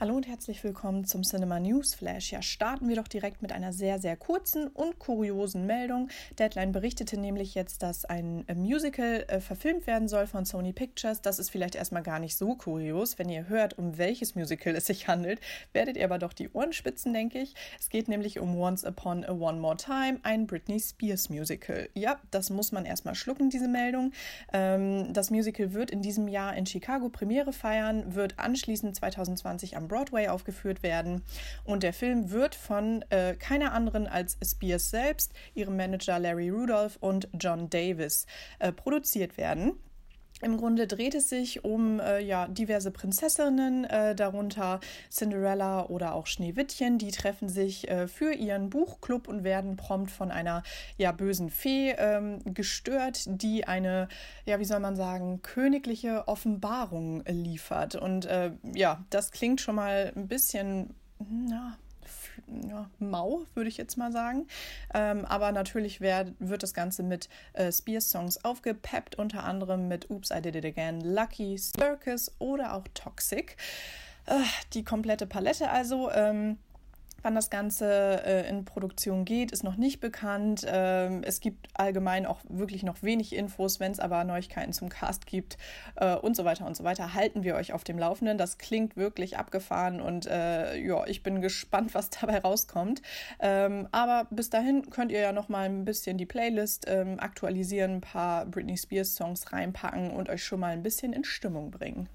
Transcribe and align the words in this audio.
Hallo 0.00 0.14
und 0.14 0.28
herzlich 0.28 0.62
willkommen 0.62 1.06
zum 1.06 1.24
Cinema 1.24 1.58
News 1.58 1.92
Flash. 1.92 2.30
Ja, 2.30 2.40
starten 2.40 2.88
wir 2.88 2.94
doch 2.94 3.08
direkt 3.08 3.42
mit 3.42 3.50
einer 3.50 3.72
sehr, 3.72 3.98
sehr 3.98 4.16
kurzen 4.16 4.68
und 4.68 5.00
kuriosen 5.00 5.66
Meldung. 5.66 6.08
Deadline 6.38 6.70
berichtete 6.70 7.18
nämlich 7.18 7.56
jetzt, 7.56 7.82
dass 7.82 8.04
ein 8.04 8.46
äh, 8.46 8.54
Musical 8.54 9.24
äh, 9.26 9.40
verfilmt 9.40 9.88
werden 9.88 10.06
soll 10.06 10.28
von 10.28 10.44
Sony 10.44 10.72
Pictures. 10.72 11.20
Das 11.20 11.40
ist 11.40 11.50
vielleicht 11.50 11.74
erstmal 11.74 12.04
gar 12.04 12.20
nicht 12.20 12.36
so 12.36 12.54
kurios. 12.54 13.18
Wenn 13.18 13.28
ihr 13.28 13.48
hört, 13.48 13.76
um 13.76 13.98
welches 13.98 14.36
Musical 14.36 14.76
es 14.76 14.86
sich 14.86 15.08
handelt, 15.08 15.40
werdet 15.72 15.96
ihr 15.96 16.04
aber 16.04 16.20
doch 16.20 16.32
die 16.32 16.48
Ohren 16.50 16.72
spitzen, 16.72 17.12
denke 17.12 17.40
ich. 17.40 17.56
Es 17.80 17.88
geht 17.88 18.06
nämlich 18.06 18.38
um 18.38 18.56
Once 18.56 18.84
Upon 18.84 19.24
a 19.24 19.32
One 19.32 19.58
More 19.58 19.78
Time, 19.78 20.20
ein 20.22 20.46
Britney 20.46 20.78
Spears 20.78 21.28
Musical. 21.28 21.88
Ja, 21.94 22.20
das 22.30 22.50
muss 22.50 22.70
man 22.70 22.84
erstmal 22.84 23.16
schlucken, 23.16 23.50
diese 23.50 23.66
Meldung. 23.66 24.12
Ähm, 24.52 25.12
das 25.12 25.32
Musical 25.32 25.72
wird 25.72 25.90
in 25.90 26.02
diesem 26.02 26.28
Jahr 26.28 26.54
in 26.56 26.66
Chicago 26.66 27.08
Premiere 27.08 27.52
feiern, 27.52 28.14
wird 28.14 28.38
anschließend 28.38 28.94
2020 28.94 29.76
am 29.76 29.87
Broadway 29.88 30.28
aufgeführt 30.28 30.82
werden. 30.82 31.22
Und 31.64 31.82
der 31.82 31.92
Film 31.92 32.30
wird 32.30 32.54
von 32.54 33.04
äh, 33.10 33.34
keiner 33.34 33.72
anderen 33.72 34.06
als 34.06 34.36
Spears 34.44 34.90
selbst, 34.90 35.32
ihrem 35.54 35.76
Manager 35.76 36.18
Larry 36.18 36.50
Rudolph 36.50 36.96
und 37.00 37.28
John 37.32 37.70
Davis 37.70 38.26
äh, 38.58 38.72
produziert 38.72 39.36
werden. 39.36 39.72
Im 40.40 40.56
Grunde 40.56 40.86
dreht 40.86 41.14
es 41.14 41.28
sich 41.28 41.64
um 41.64 42.00
äh, 42.00 42.20
ja, 42.20 42.46
diverse 42.46 42.90
Prinzessinnen, 42.90 43.84
äh, 43.84 44.14
darunter 44.14 44.80
Cinderella 45.10 45.86
oder 45.86 46.14
auch 46.14 46.26
Schneewittchen. 46.26 46.98
Die 46.98 47.10
treffen 47.10 47.48
sich 47.48 47.88
äh, 47.88 48.06
für 48.06 48.32
ihren 48.32 48.70
Buchclub 48.70 49.28
und 49.28 49.42
werden 49.42 49.76
prompt 49.76 50.10
von 50.10 50.30
einer 50.30 50.62
ja, 50.96 51.12
bösen 51.12 51.50
Fee 51.50 51.90
ähm, 51.98 52.40
gestört, 52.44 53.24
die 53.26 53.66
eine, 53.66 54.08
ja, 54.46 54.60
wie 54.60 54.64
soll 54.64 54.80
man 54.80 54.96
sagen, 54.96 55.42
königliche 55.42 56.28
Offenbarung 56.28 57.24
liefert. 57.26 57.96
Und 57.96 58.26
äh, 58.26 58.52
ja, 58.74 59.04
das 59.10 59.32
klingt 59.32 59.60
schon 59.60 59.74
mal 59.74 60.12
ein 60.14 60.28
bisschen, 60.28 60.94
na, 61.18 61.76
ja, 62.68 62.88
mau, 62.98 63.42
würde 63.54 63.68
ich 63.68 63.76
jetzt 63.76 63.96
mal 63.96 64.12
sagen. 64.12 64.46
Ähm, 64.94 65.24
aber 65.24 65.52
natürlich 65.52 66.00
wär, 66.00 66.32
wird 66.38 66.62
das 66.62 66.74
Ganze 66.74 67.02
mit 67.02 67.28
äh, 67.52 67.70
Spears-Songs 67.70 68.44
aufgepeppt, 68.44 69.16
unter 69.16 69.44
anderem 69.44 69.88
mit 69.88 70.10
Oops, 70.10 70.30
I 70.30 70.40
Did 70.40 70.56
It 70.56 70.64
Again, 70.64 71.00
Lucky, 71.00 71.56
Circus 71.58 72.32
oder 72.38 72.74
auch 72.74 72.84
Toxic. 72.94 73.56
Äh, 74.26 74.40
die 74.74 74.84
komplette 74.84 75.26
Palette 75.26 75.70
also. 75.70 76.10
Ähm, 76.10 76.58
Wann 77.22 77.34
das 77.34 77.50
Ganze 77.50 78.22
äh, 78.24 78.48
in 78.48 78.64
Produktion 78.64 79.24
geht, 79.24 79.50
ist 79.50 79.64
noch 79.64 79.76
nicht 79.76 79.98
bekannt. 79.98 80.64
Ähm, 80.68 81.22
es 81.24 81.40
gibt 81.40 81.66
allgemein 81.74 82.26
auch 82.26 82.38
wirklich 82.48 82.84
noch 82.84 83.02
wenig 83.02 83.34
Infos. 83.34 83.80
Wenn 83.80 83.90
es 83.90 83.98
aber 83.98 84.22
Neuigkeiten 84.22 84.72
zum 84.72 84.88
Cast 84.88 85.26
gibt 85.26 85.58
äh, 85.96 86.14
und 86.14 86.36
so 86.36 86.44
weiter 86.44 86.64
und 86.64 86.76
so 86.76 86.84
weiter, 86.84 87.14
halten 87.14 87.42
wir 87.42 87.56
euch 87.56 87.72
auf 87.72 87.82
dem 87.82 87.98
Laufenden. 87.98 88.38
Das 88.38 88.56
klingt 88.56 88.96
wirklich 88.96 89.36
abgefahren 89.36 90.00
und 90.00 90.26
äh, 90.26 90.76
ja, 90.78 91.06
ich 91.08 91.24
bin 91.24 91.40
gespannt, 91.40 91.92
was 91.92 92.10
dabei 92.20 92.38
rauskommt. 92.38 93.02
Ähm, 93.40 93.88
aber 93.90 94.28
bis 94.30 94.48
dahin 94.48 94.88
könnt 94.88 95.10
ihr 95.10 95.20
ja 95.20 95.32
noch 95.32 95.48
mal 95.48 95.64
ein 95.64 95.84
bisschen 95.84 96.18
die 96.18 96.26
Playlist 96.26 96.84
ähm, 96.86 97.18
aktualisieren, 97.18 97.94
ein 97.94 98.00
paar 98.00 98.46
Britney 98.46 98.76
Spears 98.76 99.16
Songs 99.16 99.52
reinpacken 99.52 100.12
und 100.12 100.28
euch 100.28 100.44
schon 100.44 100.60
mal 100.60 100.72
ein 100.72 100.84
bisschen 100.84 101.12
in 101.12 101.24
Stimmung 101.24 101.72
bringen. 101.72 102.08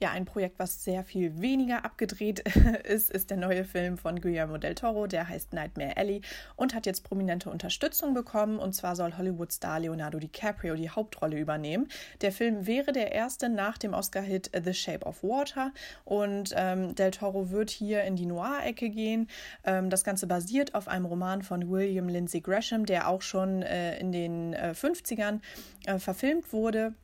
Ja, 0.00 0.10
ein 0.10 0.24
Projekt, 0.24 0.58
was 0.58 0.82
sehr 0.82 1.04
viel 1.04 1.40
weniger 1.40 1.84
abgedreht 1.84 2.40
ist, 2.84 3.10
ist 3.10 3.30
der 3.30 3.36
neue 3.36 3.64
Film 3.64 3.96
von 3.96 4.20
Guillermo 4.20 4.58
del 4.58 4.74
Toro, 4.74 5.06
der 5.06 5.28
heißt 5.28 5.52
Nightmare 5.52 5.96
Alley 5.96 6.20
und 6.56 6.74
hat 6.74 6.84
jetzt 6.84 7.04
prominente 7.04 7.48
Unterstützung 7.48 8.12
bekommen. 8.12 8.58
Und 8.58 8.74
zwar 8.74 8.96
soll 8.96 9.16
Hollywood-Star 9.16 9.78
Leonardo 9.78 10.18
DiCaprio 10.18 10.74
die 10.74 10.90
Hauptrolle 10.90 11.38
übernehmen. 11.38 11.86
Der 12.22 12.32
Film 12.32 12.66
wäre 12.66 12.90
der 12.92 13.12
erste 13.12 13.48
nach 13.48 13.78
dem 13.78 13.94
Oscar-Hit 13.94 14.50
The 14.64 14.74
Shape 14.74 15.06
of 15.06 15.22
Water 15.22 15.72
und 16.04 16.52
ähm, 16.56 16.96
del 16.96 17.12
Toro 17.12 17.50
wird 17.50 17.70
hier 17.70 18.02
in 18.02 18.16
die 18.16 18.26
Noir-Ecke 18.26 18.90
gehen. 18.90 19.28
Ähm, 19.62 19.90
das 19.90 20.02
Ganze 20.02 20.26
basiert 20.26 20.74
auf 20.74 20.88
einem 20.88 21.06
Roman 21.06 21.42
von 21.42 21.70
William 21.70 22.08
Lindsay 22.08 22.40
Gresham, 22.40 22.84
der 22.84 23.08
auch 23.08 23.22
schon 23.22 23.62
äh, 23.62 23.96
in 24.00 24.10
den 24.10 24.54
äh, 24.54 24.74
50ern 24.74 25.40
äh, 25.86 26.00
verfilmt 26.00 26.52
wurde. 26.52 26.94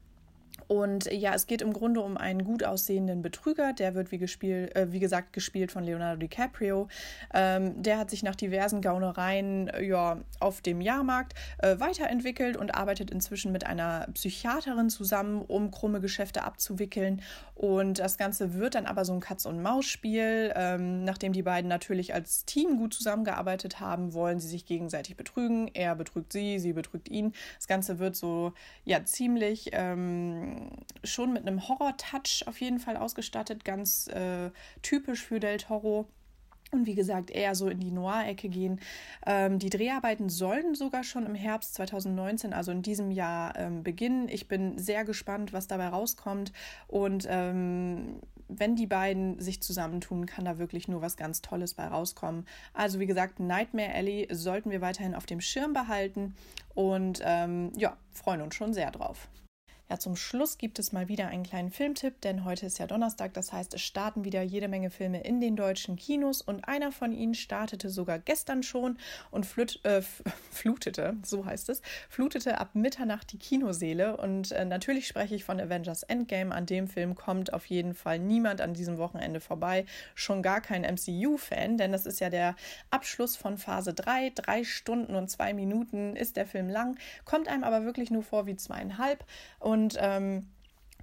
Und 0.68 1.10
ja, 1.12 1.34
es 1.34 1.46
geht 1.46 1.62
im 1.62 1.72
Grunde 1.72 2.00
um 2.00 2.16
einen 2.16 2.44
gut 2.44 2.64
aussehenden 2.64 3.22
Betrüger, 3.22 3.72
der 3.72 3.94
wird 3.94 4.12
wie, 4.12 4.18
gespielt, 4.18 4.74
äh, 4.76 4.92
wie 4.92 5.00
gesagt 5.00 5.32
gespielt 5.32 5.72
von 5.72 5.84
Leonardo 5.84 6.18
DiCaprio. 6.18 6.88
Ähm, 7.32 7.82
der 7.82 7.98
hat 7.98 8.10
sich 8.10 8.22
nach 8.22 8.36
diversen 8.36 8.82
Gaunereien 8.82 9.68
äh, 9.68 9.82
ja, 9.84 10.18
auf 10.38 10.60
dem 10.60 10.80
Jahrmarkt 10.80 11.34
äh, 11.58 11.78
weiterentwickelt 11.78 12.56
und 12.56 12.74
arbeitet 12.74 13.10
inzwischen 13.10 13.52
mit 13.52 13.66
einer 13.66 14.06
Psychiaterin 14.14 14.90
zusammen, 14.90 15.42
um 15.42 15.70
krumme 15.70 16.00
Geschäfte 16.00 16.42
abzuwickeln. 16.42 17.22
Und 17.54 17.98
das 17.98 18.16
Ganze 18.16 18.54
wird 18.54 18.74
dann 18.74 18.86
aber 18.86 19.04
so 19.04 19.12
ein 19.12 19.20
Katz-und-Maus-Spiel. 19.20 20.52
Ähm, 20.56 21.04
nachdem 21.04 21.32
die 21.32 21.42
beiden 21.42 21.68
natürlich 21.68 22.14
als 22.14 22.46
Team 22.46 22.78
gut 22.78 22.94
zusammengearbeitet 22.94 23.80
haben, 23.80 24.14
wollen 24.14 24.40
sie 24.40 24.48
sich 24.48 24.64
gegenseitig 24.64 25.16
betrügen. 25.16 25.68
Er 25.74 25.94
betrügt 25.94 26.32
sie, 26.32 26.58
sie 26.58 26.72
betrügt 26.72 27.08
ihn. 27.08 27.32
Das 27.58 27.68
Ganze 27.68 27.98
wird 27.98 28.16
so 28.16 28.54
ja 28.84 29.04
ziemlich. 29.04 29.70
Ähm, 29.72 30.49
schon 31.04 31.32
mit 31.32 31.46
einem 31.46 31.68
Horror-Touch 31.68 32.44
auf 32.46 32.60
jeden 32.60 32.78
Fall 32.78 32.96
ausgestattet, 32.96 33.64
ganz 33.64 34.08
äh, 34.08 34.50
typisch 34.82 35.22
für 35.22 35.40
Del 35.40 35.58
Toro. 35.58 36.06
Und 36.72 36.86
wie 36.86 36.94
gesagt, 36.94 37.30
eher 37.30 37.56
so 37.56 37.68
in 37.68 37.80
die 37.80 37.90
Noir-Ecke 37.90 38.48
gehen. 38.48 38.80
Ähm, 39.26 39.58
die 39.58 39.70
Dreharbeiten 39.70 40.28
sollen 40.28 40.76
sogar 40.76 41.02
schon 41.02 41.26
im 41.26 41.34
Herbst 41.34 41.74
2019, 41.74 42.52
also 42.52 42.70
in 42.70 42.82
diesem 42.82 43.10
Jahr, 43.10 43.56
ähm, 43.58 43.82
beginnen. 43.82 44.28
Ich 44.28 44.46
bin 44.46 44.78
sehr 44.78 45.04
gespannt, 45.04 45.52
was 45.52 45.66
dabei 45.66 45.88
rauskommt. 45.88 46.52
Und 46.86 47.26
ähm, 47.28 48.20
wenn 48.46 48.76
die 48.76 48.86
beiden 48.86 49.40
sich 49.40 49.60
zusammentun, 49.62 50.26
kann 50.26 50.44
da 50.44 50.58
wirklich 50.58 50.86
nur 50.86 51.02
was 51.02 51.16
ganz 51.16 51.42
Tolles 51.42 51.74
bei 51.74 51.86
rauskommen. 51.86 52.46
Also 52.72 53.00
wie 53.00 53.06
gesagt, 53.06 53.40
Nightmare 53.40 53.94
Alley 53.94 54.28
sollten 54.30 54.70
wir 54.70 54.80
weiterhin 54.80 55.14
auf 55.14 55.26
dem 55.26 55.40
Schirm 55.40 55.72
behalten 55.72 56.34
und 56.74 57.20
ähm, 57.24 57.72
ja, 57.76 57.96
freuen 58.12 58.42
uns 58.42 58.54
schon 58.54 58.74
sehr 58.74 58.90
drauf. 58.90 59.28
Ja, 59.90 59.98
zum 59.98 60.14
Schluss 60.14 60.56
gibt 60.56 60.78
es 60.78 60.92
mal 60.92 61.08
wieder 61.08 61.26
einen 61.26 61.42
kleinen 61.42 61.72
Filmtipp, 61.72 62.20
denn 62.20 62.44
heute 62.44 62.64
ist 62.64 62.78
ja 62.78 62.86
Donnerstag, 62.86 63.34
das 63.34 63.52
heißt, 63.52 63.74
es 63.74 63.82
starten 63.82 64.24
wieder 64.24 64.40
jede 64.40 64.68
Menge 64.68 64.88
Filme 64.88 65.20
in 65.22 65.40
den 65.40 65.56
deutschen 65.56 65.96
Kinos 65.96 66.42
und 66.42 66.68
einer 66.68 66.92
von 66.92 67.10
ihnen 67.10 67.34
startete 67.34 67.90
sogar 67.90 68.20
gestern 68.20 68.62
schon 68.62 68.98
und 69.32 69.46
flut, 69.46 69.80
äh, 69.82 70.00
flutete, 70.52 71.16
so 71.24 71.44
heißt 71.44 71.70
es, 71.70 71.82
flutete 72.08 72.58
ab 72.58 72.76
Mitternacht 72.76 73.32
die 73.32 73.38
Kinoseele 73.38 74.16
und 74.16 74.52
äh, 74.52 74.64
natürlich 74.64 75.08
spreche 75.08 75.34
ich 75.34 75.42
von 75.42 75.60
Avengers 75.60 76.04
Endgame. 76.04 76.54
An 76.54 76.66
dem 76.66 76.86
Film 76.86 77.16
kommt 77.16 77.52
auf 77.52 77.66
jeden 77.66 77.94
Fall 77.94 78.20
niemand 78.20 78.60
an 78.60 78.74
diesem 78.74 78.96
Wochenende 78.96 79.40
vorbei, 79.40 79.86
schon 80.14 80.40
gar 80.40 80.60
kein 80.60 80.82
MCU-Fan, 80.82 81.78
denn 81.78 81.90
das 81.90 82.06
ist 82.06 82.20
ja 82.20 82.30
der 82.30 82.54
Abschluss 82.90 83.34
von 83.34 83.58
Phase 83.58 83.92
3. 83.92 84.30
Drei 84.36 84.62
Stunden 84.62 85.16
und 85.16 85.28
zwei 85.28 85.52
Minuten 85.52 86.14
ist 86.14 86.36
der 86.36 86.46
Film 86.46 86.68
lang, 86.68 86.96
kommt 87.24 87.48
einem 87.48 87.64
aber 87.64 87.84
wirklich 87.84 88.12
nur 88.12 88.22
vor 88.22 88.46
wie 88.46 88.54
zweieinhalb 88.54 89.24
und 89.58 89.79
und 89.80 89.96
ähm, 89.98 90.46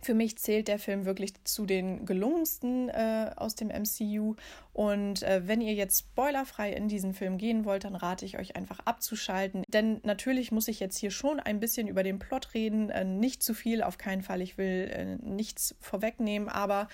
für 0.01 0.13
mich 0.13 0.38
zählt 0.38 0.67
der 0.67 0.77
Film 0.77 1.05
wirklich 1.05 1.33
zu 1.43 1.65
den 1.65 2.05
gelungensten 2.05 2.89
äh, 2.89 3.31
aus 3.35 3.55
dem 3.55 3.69
MCU. 3.69 4.35
Und 4.73 5.23
äh, 5.23 5.47
wenn 5.47 5.59
ihr 5.61 5.73
jetzt 5.73 5.99
spoilerfrei 5.99 6.71
in 6.71 6.87
diesen 6.87 7.16
Film 7.16 7.39
gehen 7.39 7.66
wollt, 7.66 7.83
dann 7.83 7.95
rate 7.95 8.23
ich 8.23 8.37
euch 8.37 8.55
einfach 8.55 8.79
abzuschalten. 8.85 9.63
Denn 9.67 9.99
natürlich 10.03 10.51
muss 10.51 10.67
ich 10.67 10.79
jetzt 10.79 10.97
hier 10.97 11.09
schon 11.09 11.39
ein 11.39 11.59
bisschen 11.59 11.87
über 11.87 12.03
den 12.03 12.19
Plot 12.19 12.53
reden. 12.53 12.91
Äh, 12.91 13.05
nicht 13.05 13.41
zu 13.41 13.55
viel, 13.55 13.81
auf 13.81 13.97
keinen 13.97 14.21
Fall. 14.21 14.41
Ich 14.41 14.57
will 14.59 14.89
äh, 14.91 15.16
nichts 15.27 15.75
vorwegnehmen. 15.79 16.47
Aber 16.47 16.87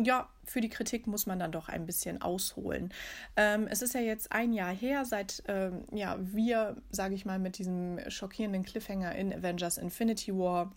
ja, 0.00 0.28
für 0.44 0.60
die 0.60 0.68
Kritik 0.68 1.08
muss 1.08 1.26
man 1.26 1.40
dann 1.40 1.50
doch 1.50 1.68
ein 1.68 1.84
bisschen 1.84 2.22
ausholen. 2.22 2.92
Ähm, 3.36 3.66
es 3.68 3.82
ist 3.82 3.94
ja 3.94 4.00
jetzt 4.00 4.30
ein 4.30 4.52
Jahr 4.52 4.72
her, 4.72 5.04
seit 5.04 5.42
ähm, 5.48 5.84
ja, 5.92 6.16
wir, 6.20 6.76
sage 6.90 7.14
ich 7.14 7.24
mal, 7.24 7.40
mit 7.40 7.58
diesem 7.58 7.98
schockierenden 8.08 8.62
Cliffhanger 8.62 9.14
in 9.16 9.32
Avengers 9.32 9.78
Infinity 9.78 10.32
War 10.32 10.72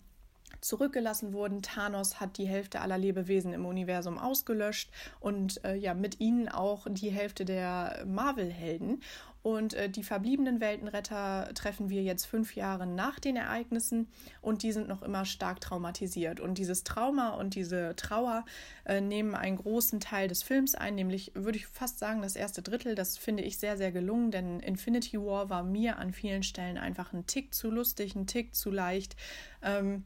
zurückgelassen 0.60 1.32
wurden. 1.32 1.62
Thanos 1.62 2.20
hat 2.20 2.38
die 2.38 2.46
Hälfte 2.46 2.80
aller 2.80 2.98
Lebewesen 2.98 3.52
im 3.52 3.66
Universum 3.66 4.18
ausgelöscht 4.18 4.90
und 5.20 5.64
äh, 5.64 5.74
ja, 5.74 5.94
mit 5.94 6.20
ihnen 6.20 6.48
auch 6.48 6.86
die 6.88 7.10
Hälfte 7.10 7.44
der 7.44 8.04
Marvel-Helden. 8.06 9.00
Und 9.42 9.72
äh, 9.72 9.88
die 9.88 10.02
verbliebenen 10.02 10.60
Weltenretter 10.60 11.50
treffen 11.54 11.88
wir 11.88 12.02
jetzt 12.02 12.26
fünf 12.26 12.56
Jahre 12.56 12.86
nach 12.86 13.18
den 13.18 13.36
Ereignissen 13.36 14.08
und 14.42 14.62
die 14.62 14.72
sind 14.72 14.86
noch 14.86 15.02
immer 15.02 15.24
stark 15.24 15.60
traumatisiert. 15.60 16.40
Und 16.40 16.58
dieses 16.58 16.84
Trauma 16.84 17.30
und 17.30 17.54
diese 17.54 17.96
Trauer 17.96 18.44
äh, 18.84 19.00
nehmen 19.00 19.34
einen 19.34 19.56
großen 19.56 19.98
Teil 19.98 20.28
des 20.28 20.42
Films 20.42 20.74
ein, 20.74 20.94
nämlich 20.94 21.32
würde 21.34 21.56
ich 21.56 21.66
fast 21.66 21.98
sagen, 21.98 22.20
das 22.20 22.36
erste 22.36 22.60
Drittel. 22.60 22.94
Das 22.94 23.16
finde 23.16 23.42
ich 23.42 23.58
sehr, 23.58 23.78
sehr 23.78 23.92
gelungen, 23.92 24.30
denn 24.30 24.60
Infinity 24.60 25.18
War 25.18 25.48
war 25.48 25.62
mir 25.62 25.98
an 25.98 26.12
vielen 26.12 26.42
Stellen 26.42 26.76
einfach 26.76 27.14
ein 27.14 27.26
Tick 27.26 27.54
zu 27.54 27.70
lustig, 27.70 28.14
ein 28.14 28.26
Tick 28.26 28.54
zu 28.54 28.70
leicht. 28.70 29.16
Ähm, 29.62 30.04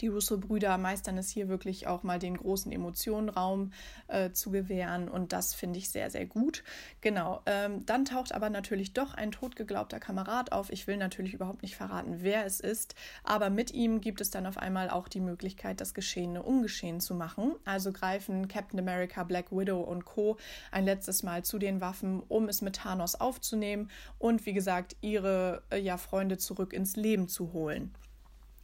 Die 0.00 0.08
Russo-Brüder 0.08 0.78
meistern 0.78 1.18
es 1.18 1.28
hier 1.30 1.48
wirklich 1.48 1.86
auch 1.86 2.02
mal 2.02 2.18
den 2.18 2.36
großen 2.36 2.70
Emotionenraum 2.70 3.72
äh, 4.06 4.30
zu 4.30 4.50
gewähren 4.50 5.08
und 5.08 5.32
das 5.32 5.54
finde 5.54 5.78
ich 5.78 5.90
sehr, 5.90 6.10
sehr 6.10 6.26
gut. 6.26 6.62
Genau, 7.00 7.42
ähm, 7.46 7.84
dann 7.84 8.04
taucht 8.04 8.32
aber 8.32 8.48
natürlich 8.48 8.92
doch 8.92 9.14
ein 9.14 9.32
totgeglaubter 9.32 9.98
Kamerad 9.98 10.52
auf. 10.52 10.70
Ich 10.70 10.86
will 10.86 10.96
natürlich 10.96 11.34
überhaupt 11.34 11.62
nicht 11.62 11.76
verraten, 11.76 12.18
wer 12.20 12.46
es 12.46 12.60
ist, 12.60 12.94
aber 13.24 13.50
mit 13.50 13.72
ihm 13.72 14.00
gibt 14.00 14.20
es 14.20 14.30
dann 14.30 14.46
auf 14.46 14.58
einmal 14.58 14.88
auch 14.90 15.08
die 15.08 15.20
Möglichkeit, 15.20 15.80
das 15.80 15.94
Geschehene 15.94 16.42
ungeschehen 16.42 17.00
zu 17.00 17.14
machen. 17.14 17.54
Also 17.64 17.92
greifen 17.92 18.46
Captain 18.48 18.78
America, 18.78 19.24
Black 19.24 19.50
Widow 19.50 19.80
und 19.80 20.04
Co. 20.04 20.36
ein 20.70 20.84
letztes 20.84 21.22
Mal 21.22 21.44
zu 21.44 21.58
den 21.58 21.80
Waffen, 21.80 22.22
um 22.28 22.48
es 22.48 22.62
mit 22.62 22.76
Thanos 22.76 23.16
aufzunehmen 23.16 23.90
und 24.18 24.46
wie 24.46 24.52
gesagt, 24.52 24.96
ihre 25.00 25.62
äh, 25.70 25.78
ja, 25.78 25.96
Freunde 25.96 26.38
zurück 26.38 26.72
ins 26.72 26.96
Leben 26.96 27.28
zu 27.28 27.52
holen. 27.52 27.92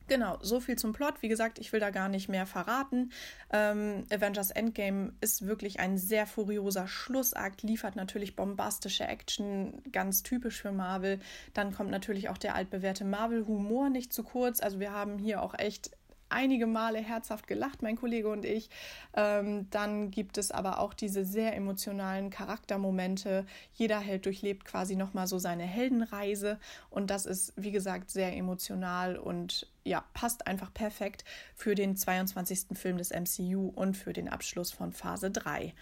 Genau, 0.06 0.38
so 0.42 0.60
viel 0.60 0.76
zum 0.76 0.92
Plot. 0.92 1.22
Wie 1.22 1.28
gesagt, 1.28 1.58
ich 1.58 1.72
will 1.72 1.80
da 1.80 1.90
gar 1.90 2.10
nicht 2.10 2.28
mehr 2.28 2.46
verraten. 2.46 3.10
Ähm, 3.50 4.04
Avengers 4.12 4.50
Endgame 4.50 5.14
ist 5.22 5.46
wirklich 5.46 5.80
ein 5.80 5.96
sehr 5.96 6.26
furioser 6.26 6.86
Schlussakt, 6.86 7.62
liefert 7.62 7.96
natürlich 7.96 8.36
bombastische 8.36 9.04
Action, 9.04 9.82
ganz 9.92 10.22
typisch 10.22 10.60
für 10.60 10.72
Marvel. 10.72 11.20
Dann 11.54 11.72
kommt 11.72 11.90
natürlich 11.90 12.28
auch 12.28 12.36
der 12.36 12.54
altbewährte 12.54 13.04
Marvel-Humor 13.04 13.88
nicht 13.88 14.12
zu 14.12 14.24
kurz. 14.24 14.60
Also 14.60 14.78
wir 14.78 14.92
haben 14.92 15.18
hier 15.18 15.42
auch 15.42 15.54
echt 15.58 15.90
einige 16.34 16.66
Male 16.66 16.98
herzhaft 16.98 17.46
gelacht, 17.46 17.80
mein 17.80 17.96
Kollege 17.96 18.28
und 18.28 18.44
ich. 18.44 18.68
Ähm, 19.14 19.70
dann 19.70 20.10
gibt 20.10 20.36
es 20.36 20.50
aber 20.50 20.80
auch 20.80 20.92
diese 20.92 21.24
sehr 21.24 21.56
emotionalen 21.56 22.28
Charaktermomente. 22.28 23.46
Jeder 23.72 24.00
Held 24.00 24.26
durchlebt 24.26 24.64
quasi 24.64 24.96
nochmal 24.96 25.26
so 25.26 25.38
seine 25.38 25.64
Heldenreise 25.64 26.58
und 26.90 27.08
das 27.10 27.24
ist, 27.24 27.52
wie 27.56 27.70
gesagt, 27.70 28.10
sehr 28.10 28.36
emotional 28.36 29.16
und 29.16 29.66
ja, 29.84 30.04
passt 30.12 30.46
einfach 30.46 30.72
perfekt 30.72 31.24
für 31.54 31.74
den 31.74 31.96
22. 31.96 32.76
Film 32.76 32.98
des 32.98 33.10
MCU 33.10 33.68
und 33.74 33.96
für 33.96 34.12
den 34.12 34.28
Abschluss 34.28 34.72
von 34.72 34.92
Phase 34.92 35.30
3. 35.30 35.72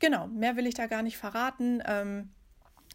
Genau, 0.00 0.26
mehr 0.26 0.56
will 0.56 0.66
ich 0.66 0.74
da 0.74 0.86
gar 0.86 1.02
nicht 1.02 1.16
verraten. 1.16 1.82
Ähm, 1.86 2.30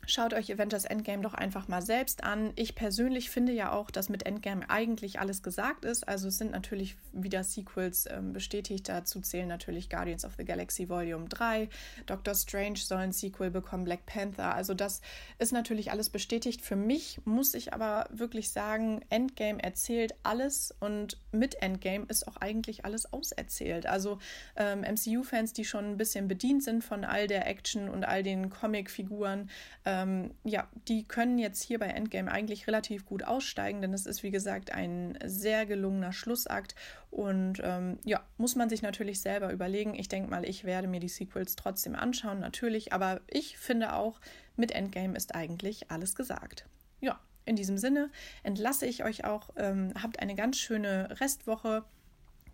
Schaut 0.07 0.33
euch 0.33 0.51
Avengers 0.51 0.85
Endgame 0.85 1.21
doch 1.21 1.35
einfach 1.35 1.67
mal 1.67 1.81
selbst 1.81 2.23
an. 2.23 2.53
Ich 2.55 2.73
persönlich 2.73 3.29
finde 3.29 3.51
ja 3.53 3.71
auch, 3.71 3.91
dass 3.91 4.09
mit 4.09 4.25
Endgame 4.25 4.67
eigentlich 4.69 5.19
alles 5.19 5.43
gesagt 5.43 5.85
ist. 5.85 6.07
Also 6.07 6.27
es 6.27 6.37
sind 6.37 6.51
natürlich 6.51 6.97
wieder 7.13 7.43
Sequels 7.43 8.07
ähm, 8.09 8.33
bestätigt. 8.33 8.89
Dazu 8.89 9.21
zählen 9.21 9.47
natürlich 9.47 9.89
Guardians 9.89 10.25
of 10.25 10.33
the 10.37 10.45
Galaxy 10.45 10.89
Volume 10.89 11.29
3. 11.29 11.69
Doctor 12.07 12.33
Strange 12.33 12.77
soll 12.77 12.97
ein 12.97 13.11
Sequel 13.11 13.51
bekommen, 13.51 13.83
Black 13.83 14.05
Panther. 14.07 14.55
Also 14.55 14.73
das 14.73 15.01
ist 15.37 15.53
natürlich 15.53 15.91
alles 15.91 16.09
bestätigt. 16.09 16.61
Für 16.61 16.75
mich 16.75 17.21
muss 17.25 17.53
ich 17.53 17.73
aber 17.73 18.07
wirklich 18.11 18.49
sagen, 18.49 19.01
Endgame 19.09 19.61
erzählt 19.63 20.15
alles 20.23 20.73
und 20.79 21.17
mit 21.31 21.61
Endgame 21.61 22.05
ist 22.07 22.27
auch 22.27 22.37
eigentlich 22.37 22.85
alles 22.85 23.13
auserzählt. 23.13 23.85
Also 23.85 24.17
ähm, 24.55 24.81
MCU-Fans, 24.81 25.53
die 25.53 25.63
schon 25.63 25.85
ein 25.85 25.97
bisschen 25.97 26.27
bedient 26.27 26.63
sind 26.63 26.83
von 26.83 27.05
all 27.05 27.27
der 27.27 27.47
Action 27.47 27.87
und 27.87 28.03
all 28.03 28.23
den 28.23 28.49
Comic-Figuren, 28.49 29.49
ähm, 29.91 30.31
ja, 30.45 30.67
die 30.87 31.03
können 31.03 31.37
jetzt 31.37 31.61
hier 31.61 31.77
bei 31.77 31.87
Endgame 31.87 32.31
eigentlich 32.31 32.65
relativ 32.67 33.05
gut 33.05 33.23
aussteigen, 33.23 33.81
denn 33.81 33.93
es 33.93 34.05
ist 34.05 34.23
wie 34.23 34.31
gesagt 34.31 34.71
ein 34.71 35.19
sehr 35.25 35.65
gelungener 35.65 36.13
Schlussakt 36.13 36.75
und 37.09 37.61
ähm, 37.61 37.99
ja, 38.05 38.21
muss 38.37 38.55
man 38.55 38.69
sich 38.69 38.81
natürlich 38.81 39.19
selber 39.19 39.51
überlegen. 39.51 39.93
Ich 39.95 40.07
denke 40.07 40.29
mal, 40.29 40.45
ich 40.45 40.63
werde 40.63 40.87
mir 40.87 41.01
die 41.01 41.09
Sequels 41.09 41.57
trotzdem 41.57 41.95
anschauen, 41.95 42.39
natürlich, 42.39 42.93
aber 42.93 43.19
ich 43.27 43.57
finde 43.57 43.93
auch, 43.93 44.21
mit 44.55 44.71
Endgame 44.71 45.17
ist 45.17 45.35
eigentlich 45.35 45.91
alles 45.91 46.15
gesagt. 46.15 46.65
Ja, 47.01 47.19
in 47.43 47.57
diesem 47.57 47.77
Sinne 47.77 48.09
entlasse 48.43 48.85
ich 48.85 49.03
euch 49.03 49.25
auch. 49.25 49.49
Ähm, 49.57 49.93
habt 50.01 50.19
eine 50.19 50.35
ganz 50.35 50.57
schöne 50.57 51.19
Restwoche. 51.19 51.83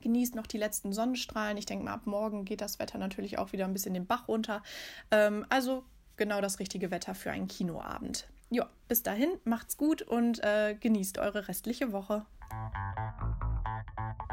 Genießt 0.01 0.35
noch 0.35 0.47
die 0.47 0.57
letzten 0.57 0.93
Sonnenstrahlen. 0.93 1.57
Ich 1.57 1.65
denke 1.65 1.85
mal, 1.85 1.93
ab 1.93 2.05
morgen 2.05 2.45
geht 2.45 2.61
das 2.61 2.79
Wetter 2.79 2.97
natürlich 2.97 3.37
auch 3.37 3.51
wieder 3.51 3.65
ein 3.65 3.73
bisschen 3.73 3.93
den 3.93 4.07
Bach 4.07 4.27
runter. 4.27 4.63
Ähm, 5.11 5.45
also 5.49 5.83
genau 6.17 6.41
das 6.41 6.59
richtige 6.59 6.91
Wetter 6.91 7.15
für 7.15 7.31
einen 7.31 7.47
Kinoabend. 7.47 8.27
Ja, 8.49 8.67
bis 8.87 9.03
dahin, 9.03 9.29
macht's 9.43 9.77
gut 9.77 10.01
und 10.01 10.43
äh, 10.43 10.75
genießt 10.79 11.17
eure 11.17 11.47
restliche 11.47 11.91
Woche. 11.91 12.25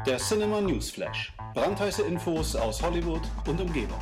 Der 0.05 0.17
Cinema 0.17 0.61
News 0.61 0.91
Flash. 0.91 1.33
Brandheiße 1.53 2.03
Infos 2.03 2.55
aus 2.55 2.81
Hollywood 2.81 3.21
und 3.47 3.59
Umgebung. 3.59 3.99